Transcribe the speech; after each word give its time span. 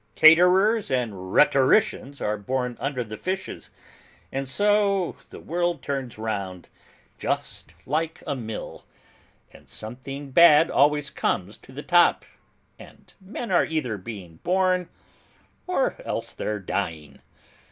Caterers 0.15 0.89
and 0.89 1.31
rhetoricians 1.31 2.21
are 2.21 2.35
born 2.35 2.75
under 2.79 3.03
the 3.03 3.17
Fishes: 3.17 3.69
and 4.31 4.47
so 4.47 5.15
the 5.29 5.39
world 5.39 5.83
turns 5.83 6.17
round, 6.17 6.69
just 7.19 7.75
like 7.85 8.23
a 8.25 8.35
mill, 8.35 8.83
and 9.53 9.69
something 9.69 10.31
bad 10.31 10.71
always 10.71 11.11
comes 11.11 11.55
to 11.57 11.71
the 11.71 11.83
top, 11.83 12.25
and 12.79 13.13
men 13.21 13.51
are 13.51 13.63
either 13.67 13.95
being 13.95 14.37
born 14.37 14.89
or 15.67 15.95
else 16.03 16.33
they're 16.33 16.59
dying. 16.59 17.21